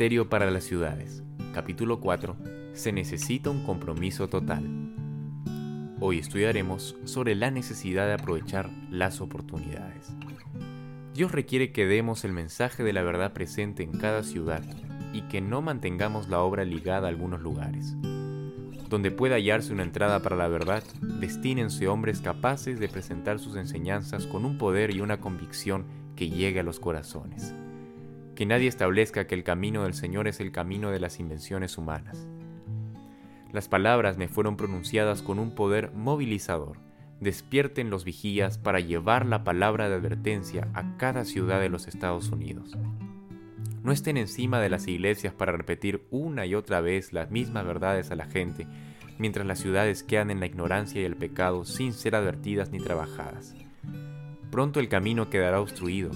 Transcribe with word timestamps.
Ministerio 0.00 0.30
para 0.30 0.50
las 0.50 0.64
Ciudades, 0.64 1.22
capítulo 1.52 2.00
4. 2.00 2.34
Se 2.72 2.90
necesita 2.90 3.50
un 3.50 3.66
compromiso 3.66 4.30
total. 4.30 4.64
Hoy 6.00 6.18
estudiaremos 6.18 6.96
sobre 7.04 7.34
la 7.34 7.50
necesidad 7.50 8.06
de 8.06 8.14
aprovechar 8.14 8.70
las 8.90 9.20
oportunidades. 9.20 10.10
Dios 11.12 11.32
requiere 11.32 11.70
que 11.70 11.84
demos 11.84 12.24
el 12.24 12.32
mensaje 12.32 12.82
de 12.82 12.94
la 12.94 13.02
verdad 13.02 13.34
presente 13.34 13.82
en 13.82 13.92
cada 13.92 14.22
ciudad 14.22 14.62
y 15.12 15.20
que 15.28 15.42
no 15.42 15.60
mantengamos 15.60 16.30
la 16.30 16.40
obra 16.40 16.64
ligada 16.64 17.06
a 17.06 17.10
algunos 17.10 17.42
lugares. 17.42 17.94
Donde 18.88 19.10
pueda 19.10 19.34
hallarse 19.34 19.70
una 19.70 19.82
entrada 19.82 20.22
para 20.22 20.36
la 20.36 20.48
verdad, 20.48 20.82
destínense 21.02 21.88
hombres 21.88 22.22
capaces 22.22 22.80
de 22.80 22.88
presentar 22.88 23.38
sus 23.38 23.54
enseñanzas 23.54 24.26
con 24.26 24.46
un 24.46 24.56
poder 24.56 24.96
y 24.96 25.02
una 25.02 25.20
convicción 25.20 25.84
que 26.16 26.30
llegue 26.30 26.60
a 26.60 26.62
los 26.62 26.80
corazones. 26.80 27.54
Que 28.40 28.46
nadie 28.46 28.68
establezca 28.68 29.26
que 29.26 29.34
el 29.34 29.44
camino 29.44 29.82
del 29.82 29.92
Señor 29.92 30.26
es 30.26 30.40
el 30.40 30.50
camino 30.50 30.90
de 30.90 30.98
las 30.98 31.20
invenciones 31.20 31.76
humanas. 31.76 32.26
Las 33.52 33.68
palabras 33.68 34.16
me 34.16 34.28
fueron 34.28 34.56
pronunciadas 34.56 35.20
con 35.20 35.38
un 35.38 35.54
poder 35.54 35.92
movilizador. 35.92 36.78
Despierten 37.20 37.90
los 37.90 38.06
vigías 38.06 38.56
para 38.56 38.80
llevar 38.80 39.26
la 39.26 39.44
palabra 39.44 39.90
de 39.90 39.96
advertencia 39.96 40.68
a 40.72 40.96
cada 40.96 41.26
ciudad 41.26 41.60
de 41.60 41.68
los 41.68 41.86
Estados 41.86 42.30
Unidos. 42.30 42.78
No 43.82 43.92
estén 43.92 44.16
encima 44.16 44.58
de 44.58 44.70
las 44.70 44.88
iglesias 44.88 45.34
para 45.34 45.52
repetir 45.52 46.06
una 46.10 46.46
y 46.46 46.54
otra 46.54 46.80
vez 46.80 47.12
las 47.12 47.30
mismas 47.30 47.66
verdades 47.66 48.10
a 48.10 48.16
la 48.16 48.24
gente, 48.24 48.66
mientras 49.18 49.46
las 49.46 49.58
ciudades 49.58 50.02
quedan 50.02 50.30
en 50.30 50.40
la 50.40 50.46
ignorancia 50.46 51.02
y 51.02 51.04
el 51.04 51.16
pecado 51.16 51.66
sin 51.66 51.92
ser 51.92 52.14
advertidas 52.14 52.70
ni 52.70 52.78
trabajadas. 52.78 53.54
Pronto 54.50 54.80
el 54.80 54.88
camino 54.88 55.28
quedará 55.28 55.60
obstruido 55.60 56.10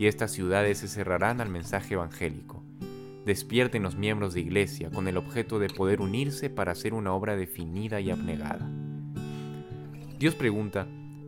y 0.00 0.06
estas 0.06 0.30
ciudades 0.30 0.78
se 0.78 0.88
cerrarán 0.88 1.42
al 1.42 1.50
mensaje 1.50 1.92
evangélico. 1.92 2.64
Despierten 3.26 3.82
los 3.82 3.96
miembros 3.96 4.32
de 4.32 4.40
iglesia 4.40 4.90
con 4.90 5.08
el 5.08 5.18
objeto 5.18 5.58
de 5.58 5.68
poder 5.68 6.00
unirse 6.00 6.48
para 6.48 6.72
hacer 6.72 6.94
una 6.94 7.12
obra 7.12 7.36
definida 7.36 8.00
y 8.00 8.10
abnegada. 8.10 8.66
Dios 10.18 10.34
pregunta, 10.34 10.86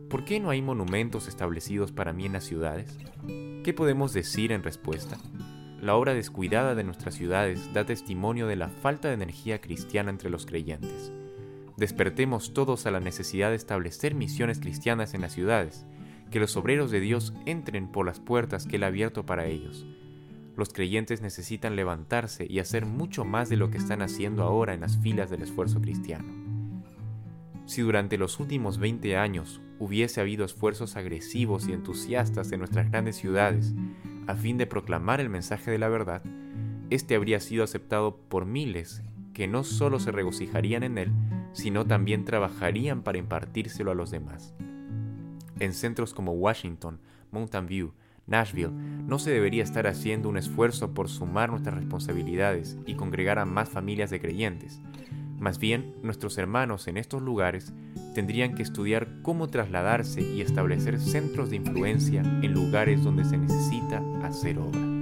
¿por 0.09 0.25
qué 0.25 0.39
no 0.39 0.49
hay 0.49 0.63
monumentos 0.63 1.27
establecidos 1.27 1.91
para 1.91 2.13
mí 2.13 2.25
en 2.25 2.33
las 2.33 2.45
ciudades? 2.45 2.97
¿Qué 3.63 3.75
podemos 3.75 4.11
decir 4.11 4.51
en 4.51 4.63
respuesta? 4.63 5.19
la 5.79 5.95
obra 5.95 6.13
descuidada 6.13 6.75
de 6.75 6.85
nuestras 6.85 7.13
ciudades 7.13 7.73
da 7.73 7.85
testimonio 7.85 8.47
de 8.47 8.55
la 8.55 8.69
falta 8.69 9.09
de 9.09 9.15
energía 9.15 9.59
cristiana 9.59 10.09
entre 10.09 10.29
los 10.29 10.45
creyentes. 10.45 11.11
Despertemos 11.75 12.53
todos 12.53 12.85
a 12.85 12.91
la 12.91 13.01
necesidad 13.01 13.49
de 13.49 13.57
establecer 13.57 14.15
misiones 14.15 14.59
cristianas 14.59 15.13
en 15.13 15.21
las 15.21 15.33
ciudades, 15.33 15.85
que 16.33 16.39
los 16.39 16.57
obreros 16.57 16.89
de 16.89 16.99
Dios 16.99 17.31
entren 17.45 17.87
por 17.87 18.07
las 18.07 18.19
puertas 18.19 18.65
que 18.65 18.77
Él 18.77 18.83
ha 18.85 18.87
abierto 18.87 19.23
para 19.23 19.45
ellos. 19.45 19.85
Los 20.57 20.73
creyentes 20.73 21.21
necesitan 21.21 21.75
levantarse 21.75 22.47
y 22.49 22.57
hacer 22.57 22.87
mucho 22.87 23.23
más 23.23 23.49
de 23.49 23.55
lo 23.55 23.69
que 23.69 23.77
están 23.77 24.01
haciendo 24.01 24.41
ahora 24.41 24.73
en 24.73 24.81
las 24.81 24.97
filas 24.97 25.29
del 25.29 25.43
esfuerzo 25.43 25.79
cristiano. 25.79 26.33
Si 27.67 27.83
durante 27.83 28.17
los 28.17 28.39
últimos 28.39 28.79
20 28.79 29.15
años 29.15 29.61
hubiese 29.77 30.21
habido 30.21 30.43
esfuerzos 30.43 30.95
agresivos 30.95 31.67
y 31.67 31.73
entusiastas 31.73 32.51
en 32.51 32.61
nuestras 32.61 32.89
grandes 32.89 33.15
ciudades, 33.15 33.75
a 34.25 34.33
fin 34.33 34.57
de 34.57 34.65
proclamar 34.65 35.21
el 35.21 35.29
mensaje 35.29 35.69
de 35.69 35.77
la 35.77 35.87
verdad, 35.87 36.23
este 36.89 37.13
habría 37.13 37.41
sido 37.41 37.63
aceptado 37.63 38.17
por 38.17 38.47
miles 38.47 39.03
que 39.35 39.45
no 39.47 39.63
solo 39.63 39.99
se 39.99 40.11
regocijarían 40.11 40.81
en 40.81 40.97
él, 40.97 41.11
sino 41.51 41.85
también 41.85 42.25
trabajarían 42.25 43.03
para 43.03 43.19
impartírselo 43.19 43.91
a 43.91 43.95
los 43.95 44.09
demás. 44.09 44.55
En 45.59 45.73
centros 45.73 46.13
como 46.13 46.33
Washington, 46.33 46.99
Mountain 47.31 47.67
View, 47.67 47.93
Nashville, 48.25 48.71
no 48.71 49.19
se 49.19 49.31
debería 49.31 49.63
estar 49.63 49.87
haciendo 49.87 50.29
un 50.29 50.37
esfuerzo 50.37 50.93
por 50.93 51.09
sumar 51.09 51.49
nuestras 51.49 51.75
responsabilidades 51.75 52.77
y 52.85 52.95
congregar 52.95 53.39
a 53.39 53.45
más 53.45 53.69
familias 53.69 54.09
de 54.09 54.21
creyentes. 54.21 54.81
Más 55.39 55.59
bien, 55.59 55.93
nuestros 56.03 56.37
hermanos 56.37 56.87
en 56.87 56.97
estos 56.97 57.21
lugares 57.21 57.73
tendrían 58.15 58.55
que 58.55 58.63
estudiar 58.63 59.21
cómo 59.23 59.49
trasladarse 59.49 60.21
y 60.21 60.41
establecer 60.41 60.99
centros 60.99 61.49
de 61.49 61.57
influencia 61.57 62.21
en 62.21 62.53
lugares 62.53 63.03
donde 63.03 63.25
se 63.25 63.37
necesita 63.37 64.01
hacer 64.23 64.57
obra. 64.59 64.92